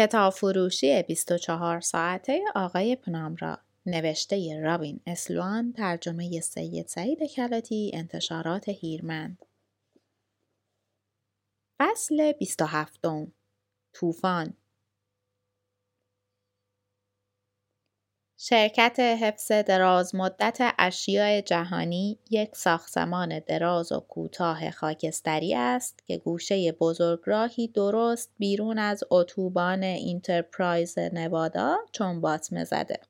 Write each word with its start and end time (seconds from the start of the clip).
کتاب 0.00 0.32
فروشی 0.32 1.02
24 1.02 1.80
ساعته 1.80 2.44
آقای 2.54 2.96
پنامبرا 2.96 3.58
نوشته 3.86 4.60
رابین 4.60 5.00
اسلوان 5.06 5.72
ترجمه 5.72 6.40
سید 6.40 6.86
سعید 6.86 7.22
کلاتی 7.22 7.90
انتشارات 7.94 8.68
هیرمند. 8.68 9.44
فصل 11.78 12.32
27 12.32 13.00
طوفان. 13.92 14.59
شرکت 18.42 19.00
حفظ 19.00 19.52
درازمدت 19.52 20.58
اشیاء 20.78 21.40
جهانی 21.40 22.18
یک 22.30 22.56
ساختمان 22.56 23.38
دراز 23.38 23.92
و 23.92 24.00
کوتاه 24.00 24.70
خاکستری 24.70 25.54
است 25.54 26.02
که 26.06 26.18
گوشه 26.18 26.72
بزرگراهی 26.72 27.68
درست 27.68 28.32
بیرون 28.38 28.78
از 28.78 29.04
اتوبان 29.10 29.82
اینترپرایز 29.82 30.98
نوادا 30.98 31.78
باطمه 32.20 32.64
زده. 32.64 33.00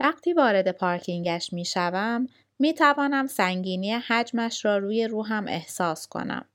وقتی 0.00 0.32
وارد 0.32 0.72
پارکینگش 0.72 1.52
می 1.52 1.64
شوم 1.64 2.26
می 2.58 2.74
توانم 2.74 3.26
سنگینی 3.26 3.92
حجمش 3.92 4.64
را 4.64 4.78
روی 4.78 5.06
روحم 5.06 5.48
احساس 5.48 6.06
کنم. 6.06 6.48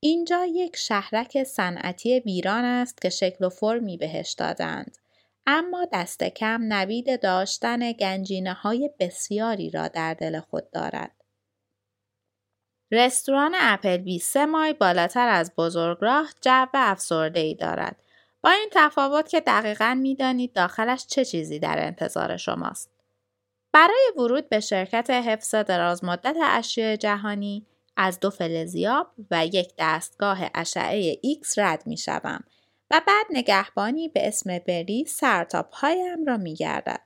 اینجا 0.00 0.44
یک 0.44 0.76
شهرک 0.76 1.42
صنعتی 1.42 2.20
ویران 2.20 2.64
است 2.64 3.02
که 3.02 3.08
شکل 3.08 3.44
و 3.44 3.48
فرمی 3.48 3.96
بهش 3.96 4.32
دادند 4.32 4.98
اما 5.46 5.86
دست 5.92 6.24
کم 6.24 6.72
نوید 6.72 7.22
داشتن 7.22 7.92
گنجینه 7.92 8.52
های 8.52 8.90
بسیاری 8.98 9.70
را 9.70 9.88
در 9.88 10.14
دل 10.14 10.40
خود 10.40 10.70
دارد. 10.70 11.24
رستوران 12.92 13.54
اپل 13.58 14.18
سه 14.18 14.46
مای 14.46 14.72
بالاتر 14.72 15.28
از 15.28 15.52
بزرگراه 15.56 16.32
جو 16.40 16.66
افسرده 16.74 17.40
ای 17.40 17.54
دارد. 17.54 17.96
با 18.42 18.50
این 18.50 18.68
تفاوت 18.72 19.28
که 19.28 19.40
دقیقا 19.40 19.98
می‌دانید 20.00 20.52
داخلش 20.52 21.06
چه 21.06 21.24
چیزی 21.24 21.58
در 21.58 21.86
انتظار 21.86 22.36
شماست. 22.36 22.90
برای 23.72 24.12
ورود 24.16 24.48
به 24.48 24.60
شرکت 24.60 25.10
حفظ 25.10 25.54
درازمدت 25.54 26.36
اشیاء 26.42 26.96
جهانی 26.96 27.66
از 28.00 28.20
دو 28.20 28.30
فلزیاب 28.30 29.10
و 29.30 29.46
یک 29.46 29.74
دستگاه 29.78 30.38
اشعه 30.54 31.14
X 31.14 31.58
رد 31.58 31.82
می 31.86 31.96
شوم 31.96 32.44
و 32.90 33.02
بعد 33.06 33.26
نگهبانی 33.30 34.08
به 34.08 34.28
اسم 34.28 34.58
بری 34.58 35.04
سرتاپ 35.04 35.74
هایم 35.74 36.24
را 36.24 36.36
می 36.36 36.54
گردد. 36.54 37.00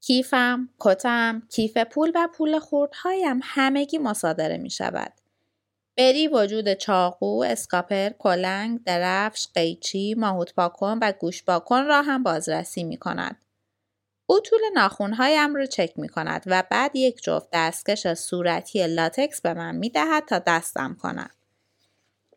کیفم، 0.00 0.68
کتم، 0.80 1.42
کیف 1.50 1.76
پول 1.76 2.12
و 2.14 2.28
پول 2.34 2.58
خوردهایم 2.58 3.40
همگی 3.42 3.98
مصادره 3.98 4.56
می 4.56 4.70
شود. 4.70 5.12
بری 5.96 6.28
وجود 6.28 6.74
چاقو، 6.74 7.44
اسکاپر، 7.44 8.10
کلنگ، 8.10 8.84
درفش، 8.84 9.48
قیچی، 9.54 10.14
ماهوت 10.14 10.54
پاکن 10.54 10.98
و 11.02 11.12
گوش 11.12 11.44
پاکن 11.44 11.84
را 11.84 12.02
هم 12.02 12.22
بازرسی 12.22 12.84
می 12.84 12.96
کند. 12.96 13.45
او 14.26 14.40
طول 14.40 14.60
ناخونهایم 14.74 15.54
را 15.54 15.66
چک 15.66 15.92
می 15.96 16.08
کند 16.08 16.42
و 16.46 16.64
بعد 16.70 16.96
یک 16.96 17.22
جفت 17.22 17.48
دستکش 17.52 18.14
صورتی 18.14 18.86
لاتکس 18.86 19.40
به 19.40 19.54
من 19.54 19.74
می 19.76 19.90
دهد 19.90 20.24
تا 20.24 20.38
دستم 20.38 20.96
کند. 21.02 21.36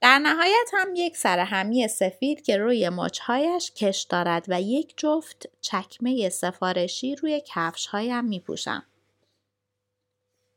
در 0.01 0.19
نهایت 0.19 0.69
هم 0.73 0.87
یک 0.95 1.17
سرهمی 1.17 1.87
سفید 1.87 2.41
که 2.41 2.57
روی 2.57 2.89
مچهایش 2.89 3.71
کش 3.71 4.01
دارد 4.09 4.45
و 4.47 4.61
یک 4.61 4.93
جفت 4.97 5.49
چکمه 5.61 6.29
سفارشی 6.29 7.15
روی 7.15 7.41
کفشهایم 7.47 8.25
می 8.25 8.39
پوشم. 8.39 8.83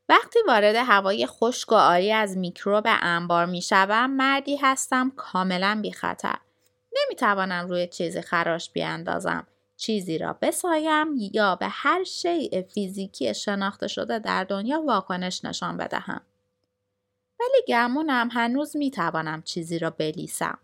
وقتی 0.08 0.38
وارد 0.46 0.74
هوای 0.74 1.26
خشک 1.26 1.72
و 1.72 1.74
آری 1.74 2.12
از 2.12 2.36
میکروب 2.36 2.84
انبار 2.86 3.46
می 3.46 3.62
شوم 3.62 4.10
مردی 4.10 4.56
هستم 4.56 5.12
کاملا 5.16 5.78
بی 5.82 5.92
خطر. 5.92 6.36
نمی 6.92 7.16
توانم 7.16 7.68
روی 7.68 7.86
چیزی 7.86 8.20
خراش 8.20 8.70
بیاندازم. 8.70 9.46
چیزی 9.82 10.18
را 10.18 10.32
بسایم 10.32 11.14
یا 11.32 11.56
به 11.56 11.66
هر 11.70 12.04
شیء 12.04 12.62
فیزیکی 12.62 13.34
شناخته 13.34 13.88
شده 13.88 14.18
در 14.18 14.44
دنیا 14.44 14.82
واکنش 14.82 15.44
نشان 15.44 15.76
بدهم. 15.76 16.20
ولی 17.40 17.62
گمونم 17.68 18.28
هنوز 18.32 18.76
می‌توانم 18.76 19.42
چیزی 19.42 19.78
را 19.78 19.90
بلیسم. 19.90 20.58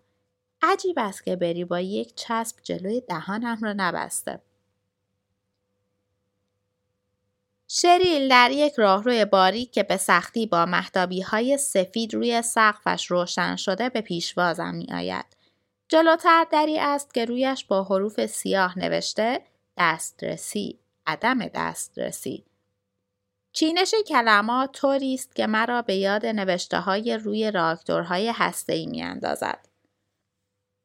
عجیب 0.62 0.98
است 0.98 1.24
که 1.24 1.36
بری 1.36 1.64
با 1.64 1.80
یک 1.80 2.14
چسب 2.16 2.56
جلوی 2.62 3.00
دهانم 3.00 3.58
را 3.62 3.74
نبسته. 3.76 4.40
شریل 7.68 8.28
در 8.28 8.50
یک 8.50 8.74
راهروی 8.74 9.24
باریک 9.24 9.72
که 9.72 9.82
به 9.82 9.96
سختی 9.96 10.46
با 10.46 10.66
محتابی 10.66 11.20
های 11.20 11.58
سفید 11.58 12.14
روی 12.14 12.42
سقفش 12.42 13.06
روشن 13.06 13.56
شده 13.56 13.88
به 13.88 14.00
پیشوازم 14.00 14.74
می 14.74 14.86
آید. 14.92 15.37
جلوتر 15.88 16.46
دری 16.50 16.78
است 16.78 17.14
که 17.14 17.24
رویش 17.24 17.64
با 17.64 17.84
حروف 17.84 18.26
سیاه 18.26 18.78
نوشته 18.78 19.40
دسترسی، 19.78 20.78
عدم 21.06 21.48
دسترسی 21.48 22.44
چینش 23.52 23.94
کلمات 24.08 24.72
طوری 24.72 25.14
است 25.14 25.34
که 25.34 25.46
مرا 25.46 25.82
به 25.82 25.94
یاد 25.94 26.26
نوشته 26.26 26.80
های 26.80 27.16
روی 27.16 27.50
راکتورهای 27.50 28.32
هسته 28.34 28.86
می 28.86 29.02
اندازد. 29.02 29.68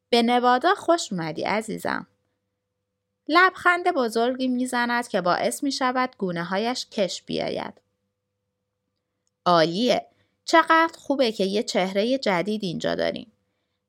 به 0.09 0.21
نوادا 0.21 0.75
خوش 0.75 1.11
اومدی 1.13 1.43
عزیزم. 1.43 2.07
لبخند 3.27 3.91
بزرگی 3.91 4.47
می‌زند 4.47 5.07
که 5.07 5.21
باعث 5.21 5.63
می 5.63 5.71
شود 5.71 6.15
گونه 6.17 6.43
هایش 6.43 6.89
کش 6.89 7.23
بیاید. 7.23 7.81
عالیه. 9.45 10.05
چقدر 10.45 10.93
خوبه 10.97 11.31
که 11.31 11.43
یه 11.43 11.63
چهره 11.63 12.17
جدید 12.17 12.63
اینجا 12.63 12.95
داریم. 12.95 13.32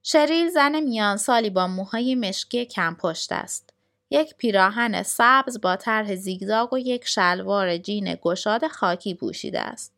شریل 0.06 0.48
زن 0.50 0.80
میان 0.80 1.16
سالی 1.16 1.50
با 1.50 1.66
موهای 1.66 2.14
مشکی 2.14 2.66
کم 2.66 2.94
پشت 2.94 3.32
است. 3.32 3.70
یک 4.10 4.34
پیراهن 4.34 5.02
سبز 5.02 5.60
با 5.60 5.76
طرح 5.76 6.14
زیگزاگ 6.14 6.72
و 6.72 6.78
یک 6.78 7.06
شلوار 7.06 7.76
جین 7.76 8.18
گشاد 8.22 8.66
خاکی 8.66 9.14
پوشیده 9.14 9.60
است. 9.60 9.92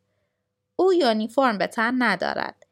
او 0.75 0.93
یونیفرم 0.93 1.57
به 1.57 1.67
تن 1.67 1.95
ندارد. 2.03 2.65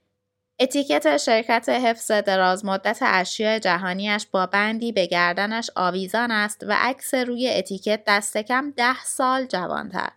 اتیکت 0.59 1.17
شرکت 1.17 1.69
حفظ 1.69 2.11
درازمدت 2.11 2.99
اشیاء 3.01 3.59
جهانیش 3.59 4.25
با 4.31 4.45
بندی 4.45 4.91
به 4.91 5.05
گردنش 5.05 5.69
آویزان 5.75 6.31
است 6.31 6.63
و 6.63 6.75
عکس 6.77 7.13
روی 7.13 7.49
اتیکت 7.49 8.03
دست 8.07 8.37
کم 8.37 8.73
ده 8.77 9.03
سال 9.03 9.45
جوانتر. 9.45 10.09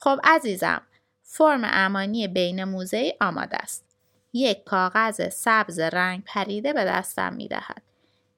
خب 0.00 0.20
عزیزم، 0.24 0.82
فرم 1.22 1.60
امانی 1.64 2.28
بین 2.28 2.64
موزه 2.64 3.16
آماده 3.20 3.56
است. 3.56 3.87
یک 4.32 4.64
کاغذ 4.64 5.28
سبز 5.28 5.78
رنگ 5.78 6.22
پریده 6.26 6.72
به 6.72 6.84
دستم 6.84 7.32
می 7.32 7.48
دهد. 7.48 7.82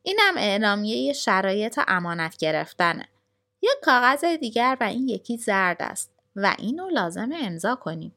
اینم 0.03 0.34
اعلامیه 0.37 1.12
شرایط 1.12 1.81
امانت 1.89 2.37
گرفتنه. 2.37 3.09
یک 3.62 3.77
کاغذ 3.83 4.25
دیگر 4.25 4.77
و 4.81 4.84
این 4.84 5.09
یکی 5.09 5.37
زرد 5.37 5.77
است 5.81 6.11
و 6.37 6.55
اینو 6.59 6.89
لازم 6.89 7.31
امضا 7.34 7.75
کنیم. 7.75 8.15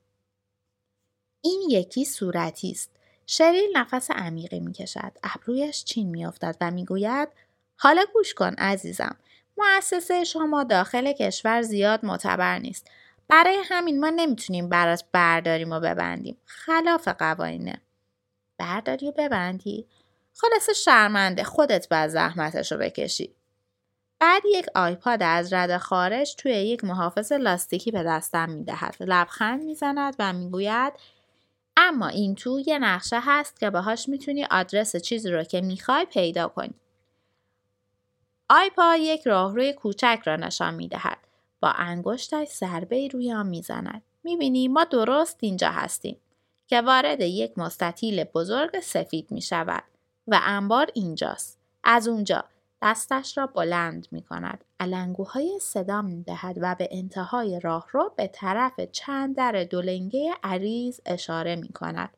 این 1.41 1.67
یکی 1.69 2.05
صورتی 2.05 2.71
است. 2.71 2.91
شریل 3.27 3.77
نفس 3.77 4.11
عمیقی 4.11 4.59
می 4.59 4.73
کشد. 4.73 5.11
ابرویش 5.23 5.83
چین 5.83 6.09
می 6.09 6.25
افتد 6.25 6.57
و 6.61 6.71
می 6.71 6.85
گوید 6.85 7.29
حالا 7.77 8.05
گوش 8.13 8.33
کن 8.33 8.53
عزیزم. 8.53 9.15
مؤسسه 9.57 10.23
شما 10.23 10.63
داخل 10.63 11.11
کشور 11.11 11.61
زیاد 11.61 12.05
معتبر 12.05 12.59
نیست. 12.59 12.87
برای 13.27 13.57
همین 13.65 13.99
ما 13.99 14.09
نمی‌تونیم 14.09 14.69
برات 14.69 15.03
برداریم 15.11 15.71
و 15.71 15.79
ببندیم. 15.79 16.37
خلاف 16.45 17.07
قوانینه. 17.07 17.81
برداری 18.57 19.07
و 19.07 19.11
ببندی؟ 19.11 19.87
خلاصه 20.33 20.73
شرمنده 20.73 21.43
خودت 21.43 21.89
باید 21.89 22.09
زحمتش 22.09 22.71
رو 22.71 22.77
بکشی. 22.77 23.35
بعد 24.19 24.43
یک 24.45 24.65
آیپاد 24.75 25.23
از 25.23 25.53
رد 25.53 25.77
خارج 25.77 26.35
توی 26.35 26.51
یک 26.51 26.83
محافظ 26.83 27.31
لاستیکی 27.31 27.91
به 27.91 28.03
دستم 28.03 28.49
می‌دهد. 28.49 28.95
لبخند 28.99 29.63
می‌زند 29.63 30.15
و 30.19 30.33
می‌گوید 30.33 30.93
اما 31.77 32.07
این 32.07 32.35
تو 32.35 32.59
یه 32.67 32.79
نقشه 32.79 33.19
هست 33.21 33.59
که 33.59 33.69
باهاش 33.69 34.09
می‌تونی 34.09 34.45
آدرس 34.45 34.95
چیزی 34.95 35.31
رو 35.31 35.43
که 35.43 35.61
می‌خوای 35.61 36.05
پیدا 36.05 36.47
کنی. 36.47 36.73
آیپاد 38.49 38.99
یک 38.99 39.27
راهروی 39.27 39.73
کوچک 39.73 40.21
را 40.25 40.35
نشان 40.35 40.73
می‌دهد. 40.73 41.17
با 41.63 41.69
انگشتش 41.69 42.47
ضربه 42.47 43.07
روی 43.07 43.33
آن 43.33 43.47
می‌زند. 43.47 44.01
می‌بینی 44.23 44.67
ما 44.67 44.83
درست 44.83 45.37
اینجا 45.39 45.69
هستیم 45.69 46.17
که 46.67 46.81
وارد 46.81 47.21
یک 47.21 47.57
مستطیل 47.57 48.23
بزرگ 48.23 48.79
سفید 48.79 49.31
می 49.31 49.41
شود. 49.41 49.83
و 50.27 50.39
انبار 50.43 50.89
اینجاست. 50.93 51.59
از 51.83 52.07
اونجا 52.07 52.43
دستش 52.81 53.37
را 53.37 53.47
بلند 53.47 54.07
می 54.11 54.21
کند. 54.21 54.63
علنگوهای 54.79 55.59
صدا 55.61 56.01
می 56.01 56.23
دهد 56.23 56.57
و 56.61 56.75
به 56.75 56.89
انتهای 56.91 57.59
راه 57.59 57.87
رو 57.91 58.13
به 58.17 58.27
طرف 58.27 58.79
چند 58.91 59.35
در 59.35 59.63
دولنگه 59.63 60.33
عریض 60.43 60.99
اشاره 61.05 61.55
می 61.55 61.69
کند. 61.69 62.17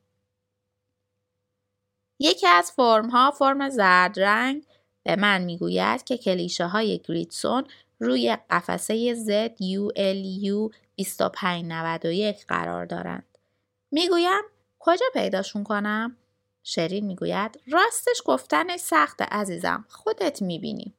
یکی 2.20 2.48
از 2.48 2.72
فرم 2.72 3.10
ها 3.10 3.32
فرم 3.32 3.70
زرد 3.70 4.20
رنگ 4.20 4.66
به 5.04 5.16
من 5.16 5.44
می‌گوید 5.44 6.04
که 6.04 6.18
کلیشه 6.18 6.66
های 6.66 7.02
گریتسون 7.08 7.64
روی 8.00 8.38
قفسه 8.50 9.16
ZULU 9.16 10.74
2591 10.98 12.46
قرار 12.48 12.86
دارند. 12.86 13.38
می‌گویم 13.92 14.42
کجا 14.80 15.06
پیداشون 15.14 15.64
کنم؟ 15.64 16.18
شرین 16.64 17.06
می‌گوید 17.06 17.60
راستش 17.68 18.22
گفتنش 18.26 18.80
سخت 18.80 19.22
عزیزم 19.22 19.86
خودت 19.90 20.42
می‌بینی 20.42 20.94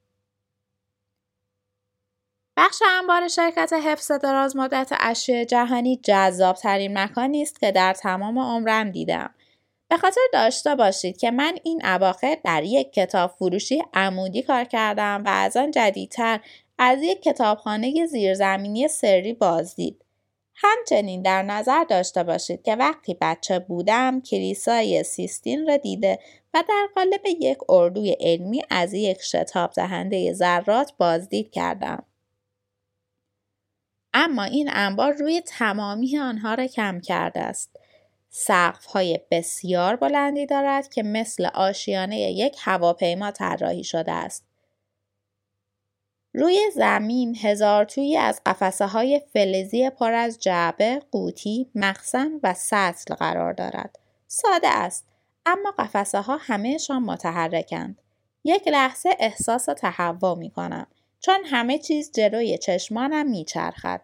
بخش 2.57 2.83
انبار 2.87 3.29
شرکت 3.29 3.73
حفظ 3.73 4.13
دراز 4.13 4.57
مدت 4.57 4.93
اشیاء 5.01 5.45
جهانی 5.45 6.01
جذاب 6.03 6.57
ترین 6.57 6.99
مکانی 6.99 7.43
است 7.43 7.61
که 7.61 7.73
در 7.73 7.93
تمام 7.93 8.39
عمرم 8.39 8.91
دیدم. 8.91 9.35
به 9.89 9.97
خاطر 9.97 10.21
داشته 10.33 10.75
باشید 10.75 11.17
که 11.17 11.31
من 11.31 11.55
این 11.65 11.87
اواخر 11.87 12.37
در 12.45 12.63
یک 12.63 12.93
کتاب 12.93 13.31
فروشی 13.31 13.83
عمودی 13.95 14.43
کار 14.43 14.65
کردم 14.65 15.23
و 15.25 15.29
از 15.29 15.57
آن 15.57 15.71
جدیدتر 15.71 16.41
از 16.79 17.03
یک 17.03 17.23
کتابخانه 17.23 18.07
زیرزمینی 18.07 18.89
سری 18.89 19.33
بازدید. 19.33 20.03
همچنین 20.55 21.23
در 21.23 21.43
نظر 21.43 21.85
داشته 21.85 22.23
باشید 22.23 22.63
که 22.63 22.75
وقتی 22.75 23.17
بچه 23.21 23.59
بودم 23.59 24.21
کلیسای 24.21 25.03
سیستین 25.03 25.67
را 25.69 25.77
دیده 25.77 26.19
و 26.55 26.65
در 26.69 26.89
قالب 26.95 27.21
یک 27.41 27.59
اردوی 27.69 28.17
علمی 28.21 28.63
از 28.71 28.95
یک 28.95 29.23
شتاب 29.23 29.73
دهنده 29.73 30.33
ذرات 30.33 30.93
بازدید 30.99 31.51
کردم. 31.51 32.05
اما 34.15 34.45
این 34.45 34.71
انبار 34.73 35.13
روی 35.13 35.43
تمامی 35.47 36.19
آنها 36.19 36.55
را 36.55 36.67
کم 36.67 37.01
کرده 37.01 37.41
است. 37.41 37.77
سقف 38.31 38.85
های 38.85 39.21
بسیار 39.31 39.97
بلندی 39.97 40.47
دارد 40.47 40.89
که 40.89 41.03
مثل 41.03 41.47
آشیانه 41.55 42.21
یک 42.21 42.57
هواپیما 42.61 43.31
طراحی 43.31 43.85
شده 43.85 44.13
است. 44.13 44.46
روی 46.39 46.71
زمین 46.75 47.37
هزار 47.37 47.85
توی 47.85 48.17
از 48.17 48.41
قفسه 48.47 48.87
های 48.87 49.21
فلزی 49.33 49.91
پر 49.91 50.13
از 50.13 50.39
جعبه، 50.41 51.03
قوطی، 51.13 51.71
مخزن 51.75 52.31
و 52.43 52.55
سطل 52.55 53.15
قرار 53.15 53.53
دارد. 53.53 53.99
ساده 54.27 54.69
است 54.69 55.07
اما 55.47 55.75
قفسه 55.79 56.21
ها 56.21 56.37
همهشان 56.37 57.03
متحرکند. 57.03 58.03
یک 58.45 58.69
لحظه 58.69 59.17
احساس 59.19 59.65
تهوع 59.65 60.39
می 60.39 60.51
کنم 60.51 60.87
چون 61.21 61.45
همه 61.45 61.79
چیز 61.79 62.13
جلوی 62.13 62.59
چشمانم 62.59 63.31
میچرخد. 63.31 64.01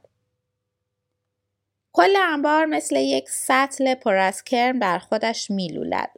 کل 1.92 2.16
انبار 2.16 2.66
مثل 2.66 2.96
یک 2.96 3.30
سطل 3.30 3.94
پر 3.94 4.16
از 4.16 4.44
کرم 4.44 4.78
بر 4.78 4.98
خودش 4.98 5.50
میلولد. 5.50 6.10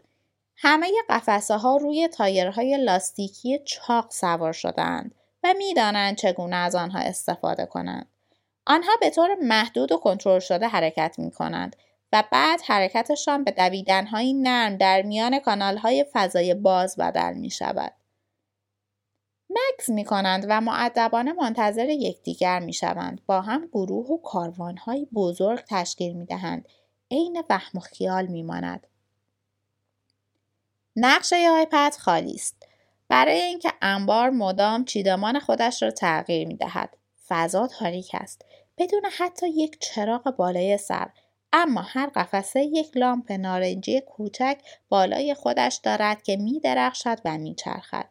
همه 0.57 0.93
قفسه 1.09 1.57
ها 1.57 1.77
روی 1.77 2.09
تایرهای 2.09 2.77
لاستیکی 2.77 3.59
چاق 3.59 4.11
سوار 4.11 4.53
شدهاند 4.53 5.15
و 5.45 5.55
می‌دانند 5.59 6.17
چگونه 6.17 6.57
از 6.57 6.75
آنها 6.75 6.99
استفاده 6.99 7.67
کنند. 7.67 8.07
آنها 8.67 8.93
به 9.01 9.11
طور 9.11 9.35
محدود 9.43 9.93
و 9.93 9.97
کنترل 9.97 10.39
شده 10.39 10.69
حرکت 10.69 11.15
می 11.19 11.31
کنند 11.31 11.77
و 12.13 12.25
بعد 12.33 12.61
حرکتشان 12.67 13.45
به 13.45 13.51
دویدنهایی 13.51 14.33
نرم 14.33 14.77
در 14.77 15.03
میان 15.03 15.39
کانالهای 15.39 16.07
فضای 16.13 16.55
باز 16.55 16.97
بدل 16.97 17.35
می 17.35 17.51
شود. 17.51 17.93
مکس 19.51 19.89
می 19.89 20.05
کنند 20.05 20.47
و 20.49 20.61
معدبانه 20.61 21.33
منتظر 21.33 21.89
یکدیگر 21.89 22.61
می 22.61 22.73
شوند. 22.73 23.21
با 23.27 23.41
هم 23.41 23.67
گروه 23.67 24.07
و 24.07 24.19
کاروانهای 24.19 25.07
بزرگ 25.15 25.65
تشکیل 25.69 26.17
می 26.17 26.27
دهند. 26.27 26.69
عین 27.11 27.43
وهم 27.51 27.79
و 27.79 27.81
خیال 27.81 28.27
می 28.27 28.43
ماند. 28.43 28.87
نقشه 30.97 31.37
آیپد 31.37 31.97
خالی 32.01 32.35
است. 32.35 32.67
برای 33.09 33.41
اینکه 33.41 33.73
انبار 33.83 34.31
مدام 34.31 34.85
چیدمان 34.85 35.39
خودش 35.39 35.83
را 35.83 35.91
تغییر 35.91 36.49
می 36.49 36.57
دهد. 36.57 36.97
فضا 37.29 37.67
تاریک 37.67 38.11
است. 38.15 38.45
بدون 38.79 39.03
حتی 39.19 39.49
یک 39.49 39.79
چراغ 39.81 40.37
بالای 40.37 40.79
سر. 40.79 41.11
اما 41.53 41.81
هر 41.81 42.11
قفسه 42.15 42.61
یک 42.61 42.97
لامپ 42.97 43.33
نارنجی 43.33 44.01
کوچک 44.01 44.59
بالای 44.89 45.35
خودش 45.35 45.81
دارد 45.83 46.23
که 46.23 46.37
می 46.37 46.61
درخشد 46.61 47.19
و 47.25 47.39
می 47.39 47.55
چرخد. 47.55 48.09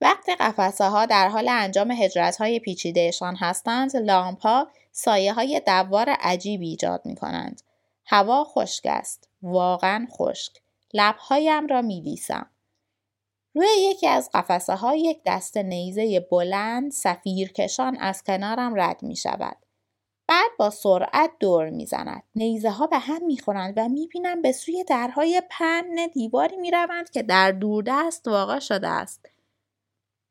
وقتی 0.00 0.34
قفسه 0.34 0.84
ها 0.84 1.06
در 1.06 1.28
حال 1.28 1.48
انجام 1.48 1.90
هجرت 1.90 2.36
های 2.36 2.60
پیچیدهشان 2.60 3.36
هستند 3.36 3.96
لامپ 3.96 4.40
ها 4.40 4.68
سایه 4.92 5.32
های 5.32 5.62
دوار 5.66 6.10
عجیبی 6.10 6.68
ایجاد 6.68 7.02
می 7.04 7.14
کنند. 7.14 7.62
هوا 8.06 8.44
خشک 8.44 8.86
است. 8.86 9.28
واقعا 9.42 10.06
خشک. 10.10 10.52
لبهایم 10.94 11.66
را 11.66 11.82
می 11.82 12.00
لیسم. 12.00 12.50
روی 13.54 13.68
یکی 13.78 14.06
از 14.06 14.30
قفسه 14.34 14.74
ها 14.74 14.96
یک 14.96 15.20
دست 15.26 15.56
نیزه 15.56 16.20
بلند 16.30 16.92
سفیرکشان 16.92 17.96
از 17.96 18.22
کنارم 18.22 18.80
رد 18.80 19.02
می 19.02 19.16
شود. 19.16 19.56
بعد 20.28 20.50
با 20.58 20.70
سرعت 20.70 21.30
دور 21.40 21.70
می‌زند. 21.70 22.22
نیزه 22.34 22.70
ها 22.70 22.86
به 22.86 22.98
هم 22.98 23.24
می‌خورند 23.26 23.74
و 23.76 23.88
می‌بینم 23.88 24.42
به 24.42 24.52
سوی 24.52 24.84
درهای 24.84 25.42
پهن 25.50 26.08
دیواری 26.14 26.56
می‌روند 26.56 27.10
که 27.10 27.22
در 27.22 27.52
دوردست 27.52 28.28
واقع 28.28 28.58
شده 28.58 28.88
است. 28.88 29.26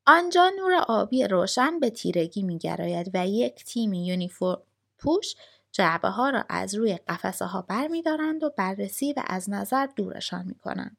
آنجا 0.06 0.50
نور 0.58 0.74
آبی 0.88 1.24
روشن 1.24 1.80
به 1.80 1.90
تیرگی 1.90 2.42
میگراید 2.42 3.10
و 3.14 3.26
یک 3.26 3.64
تیم 3.64 3.92
یونیفرم 3.92 4.62
پوش 4.98 5.34
جعبه 5.72 6.08
ها 6.08 6.30
را 6.30 6.44
از 6.48 6.74
روی 6.74 6.96
قفسه 7.08 7.44
ها 7.44 7.62
بر 7.62 7.88
می 7.88 8.02
دارند 8.02 8.42
و 8.42 8.50
بررسی 8.56 9.12
و 9.12 9.22
از 9.26 9.50
نظر 9.50 9.86
دورشان 9.86 10.46
می 10.46 10.54
کنند. 10.54 10.96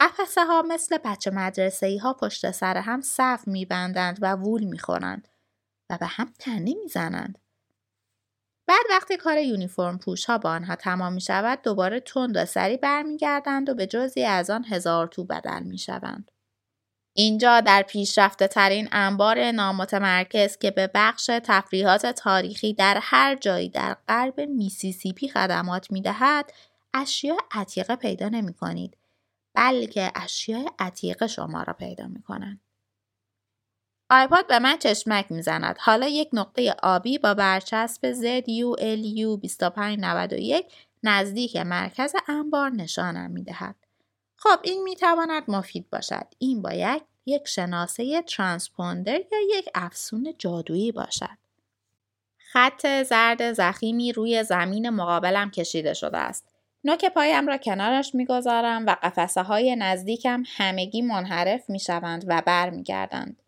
قفسه 0.00 0.44
ها 0.44 0.62
مثل 0.62 0.98
بچه 0.98 1.30
مدرسه 1.30 1.98
ها 2.02 2.14
پشت 2.14 2.50
سر 2.50 2.76
هم 2.76 3.00
صف 3.00 3.42
می 3.46 3.64
بندند 3.64 4.18
و 4.22 4.32
وول 4.32 4.64
می 4.64 4.78
خورند 4.78 5.28
و 5.90 5.98
به 5.98 6.06
هم 6.06 6.32
تنه 6.38 6.74
می 6.74 6.88
زنند. 6.88 7.38
بعد 8.66 8.84
وقتی 8.90 9.16
کار 9.16 9.38
یونیفرم 9.38 9.98
پوش 9.98 10.24
ها 10.24 10.38
با 10.38 10.50
آنها 10.50 10.76
تمام 10.76 11.12
می 11.12 11.20
شود 11.20 11.62
دوباره 11.62 12.00
تند 12.00 12.36
و 12.36 12.44
سری 12.44 12.76
برمیگردند 12.76 13.68
و 13.68 13.74
به 13.74 13.86
جزی 13.86 14.24
از 14.24 14.50
آن 14.50 14.64
هزار 14.64 15.06
تو 15.06 15.24
بدل 15.24 15.62
می 15.62 15.78
شوند. 15.78 16.30
اینجا 17.12 17.60
در 17.60 17.82
پیشرفته 17.82 18.48
ترین 18.48 18.88
انبار 18.92 19.52
نامتمرکز 19.52 20.56
که 20.56 20.70
به 20.70 20.90
بخش 20.94 21.30
تفریحات 21.44 22.06
تاریخی 22.06 22.74
در 22.74 22.98
هر 23.02 23.36
جایی 23.36 23.68
در 23.68 23.96
غرب 24.08 24.40
میسیسیپی 24.40 25.28
خدمات 25.28 25.90
می 25.90 26.02
دهد 26.02 26.52
اشیاء 26.94 27.38
عتیقه 27.52 27.96
پیدا 27.96 28.28
نمی 28.28 28.54
کنید 28.54 28.96
بلکه 29.54 30.12
اشیاء 30.14 30.66
عتیقه 30.78 31.26
شما 31.26 31.62
را 31.62 31.72
پیدا 31.72 32.06
می 32.06 32.22
کنند. 32.22 32.60
آیپاد 34.10 34.46
به 34.46 34.58
من 34.58 34.76
چشمک 34.78 35.32
می‌زند. 35.32 35.76
حالا 35.78 36.08
یک 36.08 36.28
نقطه 36.32 36.74
آبی 36.82 37.18
با 37.18 37.34
برچسب 37.34 38.12
ZULU 38.12 39.40
2591 39.40 40.72
نزدیک 41.02 41.56
مرکز 41.56 42.12
انبار 42.28 42.70
نشانم 42.70 43.30
می 43.30 43.42
دهد. 43.42 43.76
خب 44.36 44.58
این 44.62 44.82
می 44.82 44.96
تواند 44.96 45.44
مفید 45.48 45.90
باشد. 45.90 46.26
این 46.38 46.62
باید 46.62 47.02
یک 47.26 47.48
شناسه 47.48 48.22
ترانسپوندر 48.22 49.20
یا 49.32 49.58
یک 49.58 49.68
افسون 49.74 50.34
جادویی 50.38 50.92
باشد. 50.92 51.38
خط 52.38 53.02
زرد 53.02 53.52
زخیمی 53.52 54.12
روی 54.12 54.44
زمین 54.44 54.90
مقابلم 54.90 55.50
کشیده 55.50 55.94
شده 55.94 56.18
است. 56.18 56.49
نوک 56.84 57.04
پایم 57.04 57.46
را 57.46 57.56
کنارش 57.56 58.14
می‌گذارم 58.14 58.86
و 58.86 58.96
قفسه 59.02 59.42
های 59.42 59.76
نزدیکم 59.76 60.42
همگی 60.46 61.02
منحرف 61.02 61.70
می 61.70 61.80
شوند 61.80 62.24
و 62.28 62.42
برمیگردند. 62.46 63.42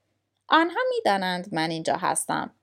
آنها 0.49 0.81
می‌دانند 0.91 1.49
من 1.53 1.71
اینجا 1.71 1.97
هستم. 1.97 2.55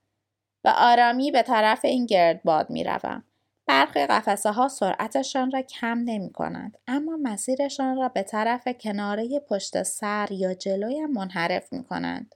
و 0.63 0.73
آرامی 0.77 1.31
به 1.31 1.41
طرف 1.41 1.85
این 1.85 2.05
گردباد 2.05 2.69
می 2.69 2.83
روم. 2.83 3.23
برخی 3.65 4.05
قفسه 4.05 4.51
ها 4.51 4.67
سرعتشان 4.67 5.51
را 5.51 5.61
کم 5.61 5.97
نمی 6.05 6.31
کنند 6.31 6.77
اما 6.87 7.17
مسیرشان 7.23 7.97
را 7.97 8.09
به 8.09 8.23
طرف 8.23 8.67
کناره 8.67 9.39
پشت 9.39 9.83
سر 9.83 10.27
یا 10.31 10.53
جلوی 10.53 11.05
منحرف 11.05 11.73
می 11.73 11.83
کنند. 11.83 12.35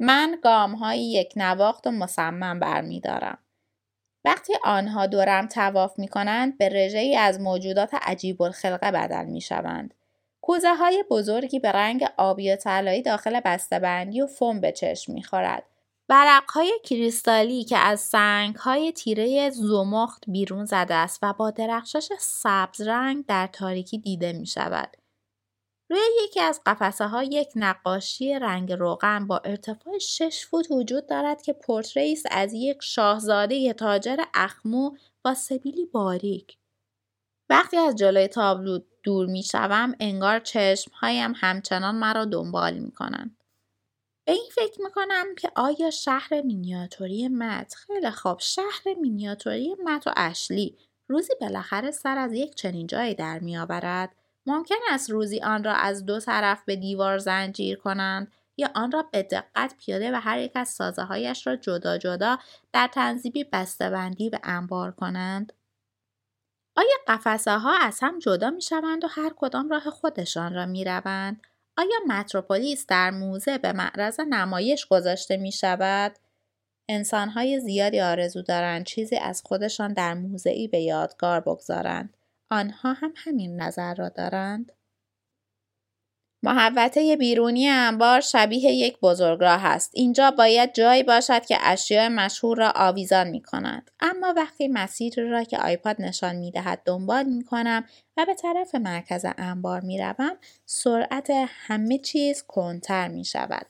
من 0.00 0.38
گام 0.42 0.74
های 0.74 1.12
یک 1.12 1.32
نواخت 1.36 1.86
و 1.86 1.90
مصمم 1.90 2.60
برمیدارم. 2.60 3.38
وقتی 4.24 4.52
آنها 4.64 5.06
دورم 5.06 5.46
تواف 5.46 5.98
می 5.98 6.08
کنند 6.08 6.58
به 6.58 6.68
رژه 6.68 7.16
از 7.18 7.40
موجودات 7.40 7.90
عجیب 8.02 8.42
الخلقه 8.42 8.90
بدل 8.90 9.24
می 9.24 9.40
شوند. 9.40 9.94
کوزه 10.40 10.74
های 10.74 11.04
بزرگی 11.10 11.58
به 11.58 11.72
رنگ 11.72 12.04
آبی 12.16 12.52
و 12.52 12.56
طلایی 12.56 13.02
داخل 13.02 13.40
بسته‌بندی 13.44 14.20
و 14.20 14.26
فوم 14.26 14.60
به 14.60 14.72
چشم 14.72 15.12
می‌خورد. 15.12 15.64
های 16.48 16.80
کریستالی 16.84 17.64
که 17.64 17.78
از 17.78 18.14
های 18.58 18.92
تیره 18.92 19.50
زمخت 19.50 20.24
بیرون 20.28 20.64
زده 20.64 20.94
است 20.94 21.18
و 21.22 21.32
با 21.32 21.50
درخشش 21.50 22.08
سبز 22.18 22.80
رنگ 22.80 23.26
در 23.26 23.46
تاریکی 23.46 23.98
دیده 23.98 24.32
می 24.32 24.46
شود. 24.46 24.96
روی 25.94 26.24
یکی 26.24 26.40
از 26.40 26.60
قفسه 26.66 27.06
ها 27.06 27.22
یک 27.22 27.48
نقاشی 27.56 28.38
رنگ 28.38 28.72
روغن 28.72 29.26
با 29.26 29.38
ارتفاع 29.44 29.98
6 29.98 30.46
فوت 30.50 30.70
وجود 30.70 31.06
دارد 31.06 31.42
که 31.42 31.52
پرتره‌ایست 31.52 32.22
از 32.30 32.52
یک 32.52 32.76
شاهزاده 32.80 33.72
تاجر 33.72 34.16
اخمو 34.34 34.96
با 35.24 35.34
سبیلی 35.34 35.86
باریک. 35.86 36.58
وقتی 37.50 37.76
از 37.76 37.94
جلوی 37.94 38.28
تابلو 38.28 38.78
دور 39.02 39.26
می 39.26 39.42
شوم 39.42 39.94
انگار 40.00 40.40
چشم 40.40 40.90
هایم 40.94 41.32
همچنان 41.36 41.94
مرا 41.94 42.24
دنبال 42.24 42.78
می 42.78 42.92
کنند. 42.92 43.36
به 44.24 44.32
این 44.32 44.50
فکر 44.54 44.82
می 44.82 44.90
کنم 44.90 45.34
که 45.38 45.50
آیا 45.56 45.90
شهر 45.90 46.40
مینیاتوری 46.40 47.28
مت 47.28 47.74
خیلی 47.74 48.10
خوب 48.10 48.38
شهر 48.38 48.94
مینیاتوری 49.00 49.76
مت 49.84 50.06
و 50.06 50.10
اشلی 50.16 50.78
روزی 51.08 51.32
بالاخره 51.40 51.90
سر 51.90 52.18
از 52.18 52.32
یک 52.32 52.54
چنین 52.54 52.86
جایی 52.86 53.14
در 53.14 53.38
می 53.38 53.58
آورد 53.58 54.23
ممکن 54.46 54.74
است 54.90 55.10
روزی 55.10 55.40
آن 55.40 55.64
را 55.64 55.72
از 55.72 56.06
دو 56.06 56.20
طرف 56.20 56.64
به 56.64 56.76
دیوار 56.76 57.18
زنجیر 57.18 57.78
کنند 57.78 58.32
یا 58.56 58.70
آن 58.74 58.92
را 58.92 59.02
به 59.02 59.22
دقت 59.22 59.74
پیاده 59.78 60.12
و 60.12 60.20
هر 60.20 60.38
یک 60.38 60.52
از 60.54 60.68
سازه 60.68 61.02
هایش 61.02 61.46
را 61.46 61.56
جدا 61.56 61.98
جدا 61.98 62.38
در 62.72 62.88
تنظیمی 62.92 63.44
بسته‌بندی 63.44 64.30
و 64.30 64.38
انبار 64.42 64.90
کنند 64.92 65.52
آیا 66.76 66.96
قفسه 67.08 67.58
ها 67.58 67.78
از 67.78 67.98
هم 68.02 68.18
جدا 68.18 68.50
می 68.50 68.62
شوند 68.62 69.04
و 69.04 69.08
هر 69.10 69.30
کدام 69.36 69.68
راه 69.68 69.90
خودشان 69.90 70.54
را 70.54 70.66
می 70.66 70.84
روند؟ 70.84 71.40
آیا 71.76 71.98
متروپولیس 72.06 72.86
در 72.86 73.10
موزه 73.10 73.58
به 73.58 73.72
معرض 73.72 74.20
نمایش 74.20 74.86
گذاشته 74.86 75.36
می 75.36 75.52
شود؟ 75.52 76.18
انسان 76.88 77.28
های 77.28 77.60
زیادی 77.60 78.00
آرزو 78.00 78.42
دارند 78.42 78.86
چیزی 78.86 79.16
از 79.16 79.42
خودشان 79.44 79.92
در 79.92 80.14
موزعی 80.14 80.68
به 80.68 80.80
یادگار 80.80 81.40
بگذارند. 81.40 82.14
آنها 82.54 82.92
هم 82.92 83.12
همین 83.16 83.62
نظر 83.62 83.94
را 83.94 84.08
دارند؟ 84.08 84.72
محوطه 86.42 87.16
بیرونی 87.16 87.68
انبار 87.68 88.20
شبیه 88.20 88.70
یک 88.72 89.00
بزرگراه 89.00 89.64
است. 89.64 89.90
اینجا 89.94 90.30
باید 90.30 90.74
جایی 90.74 91.02
باشد 91.02 91.46
که 91.46 91.56
اشیاء 91.60 92.08
مشهور 92.08 92.56
را 92.56 92.72
آویزان 92.76 93.28
می 93.28 93.42
کند. 93.42 93.90
اما 94.00 94.34
وقتی 94.36 94.68
مسیر 94.68 95.20
را 95.20 95.44
که 95.44 95.58
آیپاد 95.58 95.96
نشان 95.98 96.36
می 96.36 96.50
دهد 96.50 96.82
دنبال 96.84 97.24
می 97.24 97.44
کنم 97.44 97.84
و 98.16 98.24
به 98.26 98.34
طرف 98.34 98.74
مرکز 98.74 99.26
انبار 99.38 99.80
می 99.80 99.98
روم، 99.98 100.36
سرعت 100.66 101.30
همه 101.48 101.98
چیز 101.98 102.42
کنتر 102.42 103.08
می 103.08 103.24
شود. 103.24 103.66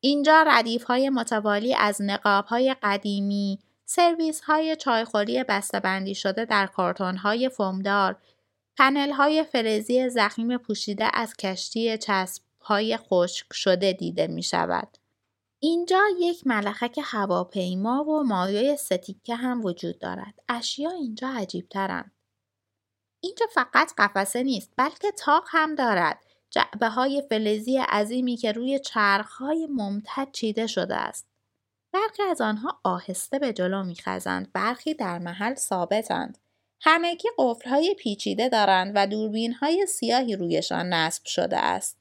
اینجا 0.00 0.44
ردیف 0.46 0.84
های 0.84 1.10
متوالی 1.10 1.74
از 1.74 2.02
نقاب 2.02 2.44
های 2.44 2.76
قدیمی، 2.82 3.58
سرویس 3.94 4.40
های 4.40 4.76
چایخوری 4.76 5.44
بسته‌بندی 5.44 6.14
شده 6.14 6.44
در 6.44 6.66
کارتون 6.66 7.16
های 7.16 7.48
فومدار، 7.48 8.16
های 9.12 9.44
فلزی 9.44 10.08
زخیم 10.08 10.56
پوشیده 10.56 11.08
از 11.12 11.36
کشتی 11.36 11.98
های 12.60 12.96
خشک 12.96 13.46
شده 13.52 13.92
دیده 13.92 14.26
می 14.26 14.42
شود. 14.42 14.96
اینجا 15.58 16.00
یک 16.18 16.46
ملخک 16.46 17.00
هواپیما 17.04 18.04
و 18.04 18.22
مایع 18.22 18.76
ستیکه 18.76 19.34
هم 19.34 19.64
وجود 19.64 19.98
دارد. 19.98 20.34
اشیا 20.48 20.90
اینجا 20.90 21.28
عجیب 21.28 21.68
ترند. 21.68 22.12
اینجا 23.20 23.46
فقط 23.54 23.92
قفسه 23.98 24.42
نیست 24.42 24.72
بلکه 24.76 25.10
تاق 25.10 25.44
هم 25.48 25.74
دارد. 25.74 26.24
جعبه 26.50 26.88
های 26.88 27.22
فلزی 27.30 27.78
عظیمی 27.78 28.36
که 28.36 28.52
روی 28.52 28.78
چرخ 28.78 29.32
های 29.32 29.66
ممتد 29.66 30.28
چیده 30.32 30.66
شده 30.66 30.96
است. 30.96 31.31
برخی 31.92 32.22
از 32.22 32.40
آنها 32.40 32.80
آهسته 32.84 33.38
به 33.38 33.52
جلو 33.52 33.84
میخزند 33.84 34.52
برخی 34.52 34.94
در 34.94 35.18
محل 35.18 35.54
ثابتند. 35.54 36.38
همگی 36.80 37.28
قفلهای 37.38 37.94
پیچیده 37.98 38.48
دارند 38.48 38.92
و 38.94 39.06
های 39.60 39.86
سیاهی 39.86 40.36
رویشان 40.36 40.88
نصب 40.88 41.24
شده 41.24 41.58
است. 41.58 41.98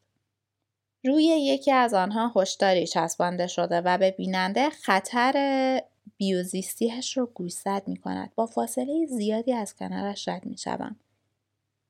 روی 1.05 1.23
یکی 1.23 1.71
از 1.71 1.93
آنها 1.93 2.31
هشداری 2.35 2.87
چسبانده 2.87 3.47
شده 3.47 3.81
و 3.81 3.97
به 3.97 4.11
بیننده 4.11 4.69
خطر 4.69 5.81
بیوزیستیش 6.17 7.17
رو 7.17 7.25
گوشزد 7.25 7.83
می 7.87 7.97
کند. 7.97 8.31
با 8.35 8.45
فاصله 8.45 9.05
زیادی 9.05 9.53
از 9.53 9.75
کنارش 9.75 10.27
رد 10.27 10.45
می 10.45 10.57
شوم. 10.57 10.95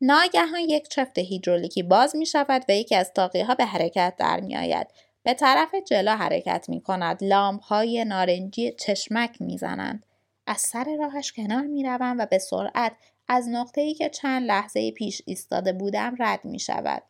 ناگهان 0.01 0.59
یک 0.59 0.87
چفت 0.87 1.17
هیدرولیکی 1.17 1.83
باز 1.83 2.15
می 2.15 2.25
شود 2.25 2.65
و 2.69 2.71
یکی 2.71 2.95
از 2.95 3.13
تاقی 3.13 3.41
ها 3.41 3.55
به 3.55 3.65
حرکت 3.65 4.13
در 4.17 4.39
می 4.39 4.57
آید. 4.57 4.87
به 5.23 5.33
طرف 5.33 5.75
جلو 5.87 6.11
حرکت 6.11 6.65
می 6.69 6.81
کند. 6.81 7.23
لامپ 7.23 7.61
های 7.61 8.05
نارنجی 8.05 8.71
چشمک 8.71 9.41
می 9.41 9.57
زنند. 9.57 10.05
از 10.47 10.61
سر 10.61 10.95
راهش 10.99 11.31
کنار 11.31 11.61
می 11.61 11.83
و 11.99 12.27
به 12.31 12.37
سرعت 12.37 12.95
از 13.27 13.49
نقطه 13.49 13.81
ای 13.81 13.93
که 13.93 14.09
چند 14.09 14.43
لحظه 14.43 14.91
پیش 14.91 15.21
ایستاده 15.25 15.73
بودم 15.73 16.15
رد 16.19 16.45
می 16.45 16.59
شود. 16.59 17.03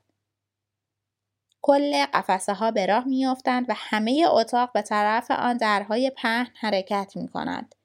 کل 1.61 2.05
قفسه 2.05 2.53
ها 2.53 2.71
به 2.71 2.85
راه 2.85 3.07
میافتند 3.07 3.65
و 3.69 3.73
همه 3.77 4.25
اتاق 4.27 4.71
به 4.71 4.81
طرف 4.81 5.31
آن 5.31 5.57
درهای 5.57 6.09
پهن 6.09 6.47
حرکت 6.55 7.13
می 7.15 7.27
کند. 7.27 7.75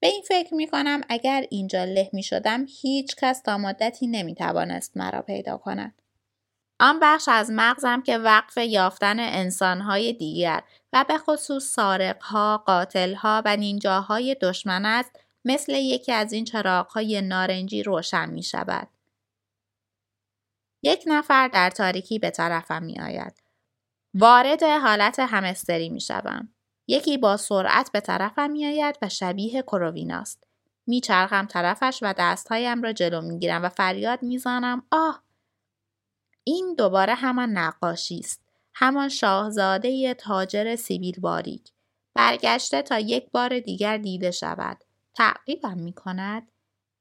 به 0.00 0.08
این 0.08 0.22
فکر 0.28 0.54
می 0.54 0.66
کنم 0.66 1.00
اگر 1.08 1.46
اینجا 1.50 1.84
له 1.84 2.10
می 2.12 2.22
شدم 2.22 2.66
هیچ 2.68 3.16
کس 3.16 3.40
تا 3.40 3.58
مدتی 3.58 4.06
نمی 4.06 4.34
توانست 4.34 4.96
مرا 4.96 5.22
پیدا 5.22 5.56
کند. 5.56 6.01
آن 6.82 6.98
بخش 7.02 7.28
از 7.28 7.50
مغزم 7.50 8.02
که 8.02 8.18
وقف 8.18 8.56
یافتن 8.56 9.20
انسانهای 9.20 10.12
دیگر 10.12 10.62
و 10.92 11.04
به 11.08 11.18
خصوص 11.18 11.64
سارقها، 11.64 12.62
قاتلها 12.66 13.42
و 13.44 13.56
نینجاهای 13.56 14.36
دشمن 14.42 14.84
است 14.84 15.20
مثل 15.44 15.72
یکی 15.72 16.12
از 16.12 16.32
این 16.32 16.44
چراغهای 16.44 17.22
نارنجی 17.22 17.82
روشن 17.82 18.30
می 18.30 18.42
شود. 18.42 18.88
یک 20.82 21.04
نفر 21.06 21.48
در 21.48 21.70
تاریکی 21.70 22.18
به 22.18 22.30
طرفم 22.30 22.82
می 22.82 23.00
آید. 23.00 23.42
وارد 24.14 24.62
حالت 24.62 25.18
همستری 25.18 25.88
می 25.88 26.00
شوم. 26.00 26.48
یکی 26.88 27.18
با 27.18 27.36
سرعت 27.36 27.92
به 27.92 28.00
طرفم 28.00 28.50
می 28.50 28.66
آید 28.66 28.98
و 29.02 29.08
شبیه 29.08 29.62
کرویناست. 29.62 30.44
می 30.86 31.00
چرخم 31.00 31.46
طرفش 31.46 31.98
و 32.02 32.14
دستهایم 32.18 32.82
را 32.82 32.92
جلو 32.92 33.20
می 33.20 33.38
گیرم 33.38 33.62
و 33.62 33.68
فریاد 33.68 34.22
می 34.22 34.38
زنم 34.38 34.82
آه 34.90 35.22
این 36.44 36.74
دوباره 36.74 37.14
همان 37.14 37.50
نقاشی 37.50 38.18
است. 38.18 38.42
همان 38.74 39.08
شاهزاده 39.08 40.14
تاجر 40.14 40.76
سیبیل 40.76 41.20
باریک. 41.20 41.72
برگشته 42.14 42.82
تا 42.82 42.98
یک 42.98 43.30
بار 43.30 43.60
دیگر 43.60 43.98
دیده 43.98 44.30
شود. 44.30 44.84
تعقیبم 45.14 45.78
می 45.78 45.92
کند؟ 45.92 46.52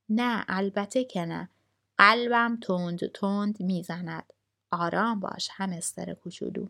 نه 0.09 0.45
البته 0.47 1.03
که 1.03 1.25
نه. 1.25 1.49
قلبم 1.97 2.59
تند 2.61 2.99
تند 3.11 3.59
می‌زند. 3.59 4.33
آرام 4.71 5.19
باش 5.19 5.49
همستر 5.51 6.13
کوچولو. 6.13 6.67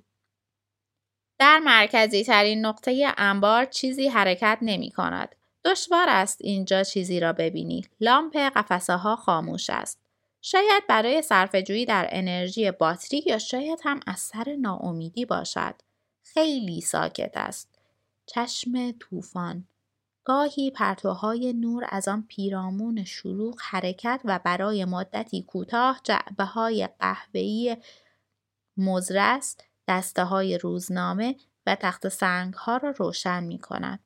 در 1.39 1.59
مرکزی 1.59 2.23
ترین 2.23 2.65
نقطه 2.65 3.13
انبار 3.17 3.65
چیزی 3.65 4.07
حرکت 4.07 4.57
نمی 4.61 4.91
کند. 4.91 5.35
دشوار 5.65 6.09
است 6.09 6.37
اینجا 6.41 6.83
چیزی 6.83 7.19
را 7.19 7.33
ببینی. 7.33 7.85
لامپ 7.99 8.35
قفسه 8.35 8.93
ها 8.93 9.15
خاموش 9.15 9.69
است. 9.69 9.99
شاید 10.41 10.83
برای 10.89 11.21
صرفه‌جویی 11.21 11.85
در 11.85 12.07
انرژی 12.11 12.71
باتری 12.71 13.23
یا 13.25 13.37
شاید 13.37 13.79
هم 13.83 13.99
از 14.07 14.19
سر 14.19 14.55
ناامیدی 14.59 15.25
باشد. 15.25 15.75
خیلی 16.23 16.81
ساکت 16.81 17.31
است. 17.35 17.79
چشم 18.25 18.91
طوفان 18.91 19.67
گاهی 20.23 20.71
پرتوهای 20.71 21.53
نور 21.53 21.85
از 21.89 22.07
آن 22.07 22.25
پیرامون 22.27 23.03
شلوغ 23.03 23.59
حرکت 23.61 24.21
و 24.25 24.39
برای 24.39 24.85
مدتی 24.85 25.43
کوتاه 25.43 26.01
جعبه 26.03 26.43
های 26.43 26.89
قهوه‌ای 26.99 27.77
مزرس 28.77 29.57
دسته 29.87 30.23
های 30.23 30.57
روزنامه 30.57 31.35
و 31.65 31.75
تخت 31.75 32.09
سنگ 32.09 32.53
ها 32.53 32.77
را 32.77 32.89
روشن 32.89 33.43
می 33.43 33.59
کند. 33.59 33.99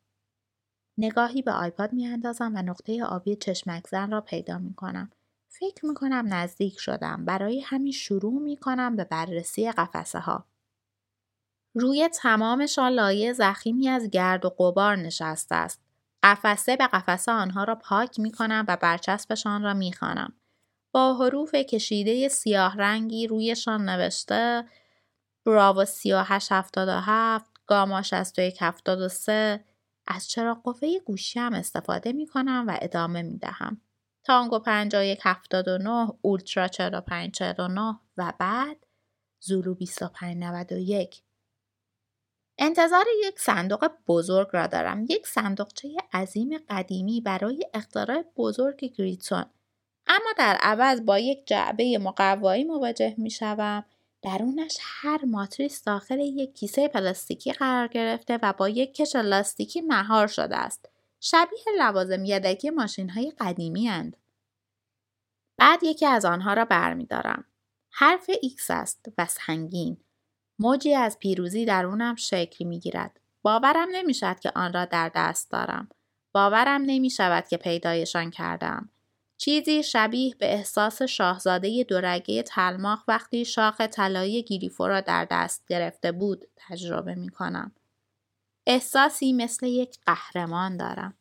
نگاهی 0.97 1.41
به 1.41 1.51
آیپاد 1.51 1.93
می 1.93 2.07
اندازم 2.07 2.51
و 2.55 2.61
نقطه 2.61 3.03
آبی 3.03 3.35
چشمک 3.35 3.87
زن 3.87 4.11
را 4.11 4.21
پیدا 4.21 4.57
می 4.57 4.73
کنم. 4.73 5.11
فکر 5.59 5.85
می 5.85 5.93
کنم 5.93 6.33
نزدیک 6.33 6.79
شدم. 6.79 7.25
برای 7.25 7.61
همین 7.61 7.91
شروع 7.91 8.41
می 8.41 8.57
کنم 8.57 8.95
به 8.95 9.03
بررسی 9.03 9.71
قفسه 9.71 10.19
ها. 10.19 10.45
روی 11.73 12.09
تمامشان 12.09 12.91
لایه 12.91 13.33
زخیمی 13.33 13.89
از 13.89 14.09
گرد 14.09 14.45
و 14.45 14.49
قبار 14.49 14.95
نشسته 14.95 15.55
است. 15.55 15.81
قفسه 16.23 16.75
به 16.75 16.87
قفسه 16.87 17.31
آنها 17.31 17.63
را 17.63 17.75
پاک 17.75 18.19
می 18.19 18.31
کنم 18.31 18.65
و 18.67 18.77
برچسبشان 18.77 19.63
را 19.63 19.73
می 19.73 19.93
خانم. 19.93 20.33
با 20.91 21.13
حروف 21.13 21.55
کشیده 21.55 22.27
سیاه 22.27 22.77
رنگی 22.77 23.27
رویشان 23.27 23.89
نوشته 23.89 24.65
براو 25.45 25.85
3877 25.85 27.45
گاما 27.67 28.01
6173 28.01 29.65
از 30.07 30.29
چراغ 30.29 30.63
قوه 30.63 30.99
گوشی 30.99 31.39
هم 31.39 31.53
استفاده 31.53 32.13
می 32.13 32.27
کنم 32.27 32.65
و 32.67 32.77
ادامه 32.81 33.21
می 33.21 33.37
دهم. 33.37 33.81
تانگو 34.25 34.59
5179 34.59 36.13
اولترا 36.21 36.67
4549 36.67 37.99
و 38.17 38.33
بعد 38.39 38.85
زولو 39.39 39.73
2591 39.73 41.21
انتظار 42.57 43.05
یک 43.27 43.39
صندوق 43.39 43.91
بزرگ 44.07 44.47
را 44.51 44.67
دارم. 44.67 45.05
یک 45.09 45.27
صندوقچه 45.27 45.89
عظیم 46.13 46.57
قدیمی 46.69 47.21
برای 47.21 47.65
اختراع 47.73 48.23
بزرگ 48.37 48.85
گریتون. 48.85 49.45
اما 50.07 50.29
در 50.37 50.57
عوض 50.61 51.01
با 51.01 51.19
یک 51.19 51.47
جعبه 51.47 51.97
مقوایی 51.97 52.63
مواجه 52.63 53.15
می 53.17 53.29
شوم. 53.29 53.85
درونش 54.21 54.77
هر 54.81 55.25
ماتریس 55.25 55.83
داخل 55.83 56.19
یک 56.19 56.53
کیسه 56.53 56.87
پلاستیکی 56.87 57.51
قرار 57.51 57.87
گرفته 57.87 58.39
و 58.43 58.53
با 58.53 58.69
یک 58.69 58.93
کش 58.93 59.15
لاستیکی 59.15 59.81
مهار 59.81 60.27
شده 60.27 60.57
است. 60.57 60.89
شبیه 61.27 61.63
لوازم 61.79 62.25
یدکی 62.25 62.69
ماشین 62.69 63.09
های 63.09 63.33
قدیمی 63.39 63.89
اند. 63.89 64.17
بعد 65.57 65.83
یکی 65.83 66.05
از 66.05 66.25
آنها 66.25 66.53
را 66.53 66.65
برمیدارم. 66.65 67.45
حرف 67.91 68.31
X 68.31 68.69
است 68.69 69.05
و 69.17 69.25
سنگین. 69.25 69.97
موجی 70.59 70.95
از 70.95 71.19
پیروزی 71.19 71.65
درونم 71.65 72.15
شکل 72.15 72.65
می 72.65 72.79
گیرد. 72.79 73.19
باورم 73.41 73.87
نمی 73.91 74.13
شود 74.13 74.39
که 74.39 74.51
آن 74.55 74.73
را 74.73 74.85
در 74.85 75.11
دست 75.15 75.51
دارم. 75.51 75.89
باورم 76.31 76.81
نمی 76.81 77.09
شود 77.09 77.47
که 77.47 77.57
پیدایشان 77.57 78.31
کردم. 78.31 78.89
چیزی 79.37 79.83
شبیه 79.83 80.35
به 80.39 80.53
احساس 80.53 81.01
شاهزاده 81.01 81.83
دورگه 81.83 82.43
تلماخ 82.43 83.03
وقتی 83.07 83.45
شاخ 83.45 83.81
طلایی 83.81 84.43
گریفو 84.43 84.87
را 84.87 85.01
در 85.01 85.27
دست 85.31 85.65
گرفته 85.67 86.11
بود 86.11 86.45
تجربه 86.55 87.15
می 87.15 87.29
کنم. 87.29 87.71
احساسی 88.67 89.33
مثل 89.33 89.65
یک 89.65 89.97
قهرمان 90.05 90.77
دارم. 90.77 91.17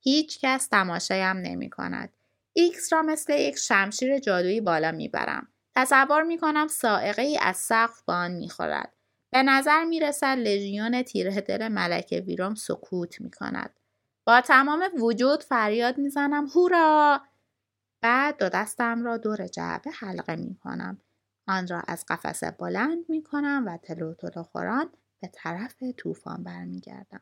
هیچ 0.00 0.38
کس 0.40 0.66
تماشایم 0.66 1.36
نمی 1.36 1.70
کند. 1.70 2.12
ایکس 2.52 2.92
را 2.92 3.02
مثل 3.02 3.32
یک 3.32 3.56
شمشیر 3.56 4.18
جادویی 4.18 4.60
بالا 4.60 4.92
می 4.92 5.08
برم. 5.08 5.48
تصور 5.74 6.22
می 6.22 6.38
کنم 6.38 6.68
صاعقه 6.68 7.22
ای 7.22 7.38
از 7.42 7.56
سقف 7.56 8.02
به 8.02 8.14
آن 8.14 8.30
می 8.30 8.48
خورد. 8.48 8.92
به 9.30 9.42
نظر 9.42 9.84
می 9.84 10.00
رسد 10.00 10.38
لژیون 10.38 11.02
تیره 11.02 11.40
دل 11.40 11.68
ملکه 11.68 12.20
ویروم 12.20 12.54
سکوت 12.54 13.20
می 13.20 13.30
کند. 13.30 13.80
با 14.24 14.40
تمام 14.40 14.90
وجود 14.98 15.42
فریاد 15.42 15.98
می 15.98 16.08
زنم 16.08 16.46
هورا! 16.46 17.20
بعد 18.00 18.38
دو 18.38 18.48
دستم 18.48 19.04
را 19.04 19.16
دور 19.16 19.46
جعبه 19.46 19.90
حلقه 19.90 20.36
می 20.36 20.54
کنم. 20.54 21.00
آن 21.48 21.68
را 21.68 21.82
از 21.88 22.04
قفسه 22.08 22.50
بلند 22.50 23.04
می 23.08 23.22
کنم 23.22 23.64
و 23.66 23.76
تلو 23.76 24.14
تلو 24.14 24.42
خوران 24.42 24.90
به 25.22 25.30
طرف 25.34 25.82
طوفان 25.96 26.42
برمیگردم. 26.44 27.20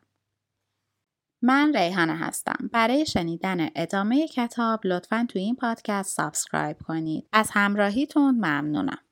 من 1.41 1.73
ریحانه 1.75 2.17
هستم. 2.17 2.69
برای 2.73 3.05
شنیدن 3.05 3.69
ادامه 3.75 4.27
کتاب 4.27 4.79
لطفا 4.85 5.25
تو 5.29 5.39
این 5.39 5.55
پادکست 5.55 6.15
subscribe 6.15 6.77
کنید. 6.87 7.27
از 7.31 7.49
همراهیتون 7.53 8.35
ممنونم. 8.35 9.04